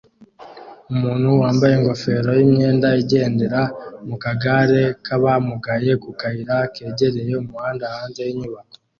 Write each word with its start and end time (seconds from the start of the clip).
umuntu 0.93 1.27
wambaye 1.41 1.73
ingofero 1.75 2.29
yimyenda 2.39 2.87
igendera 3.01 3.61
mu 4.07 4.15
kagare 4.23 4.81
k'abamugaye 5.05 5.91
ku 6.03 6.09
kayira 6.19 6.57
kegereye 6.73 7.33
umuhanda 7.43 7.85
hanze 7.95 8.19
y'inyubako 8.27 8.75